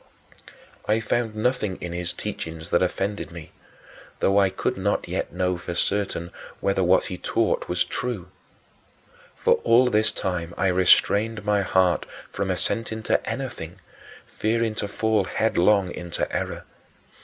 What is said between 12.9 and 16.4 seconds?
to anything, fearing to fall headlong into